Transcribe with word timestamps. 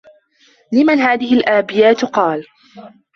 لِمَنْ 0.71 0.99
هَذِهِ 0.99 1.33
الْأَبْيَاتُ؟ 1.33 2.03
قَالَ 2.05 2.45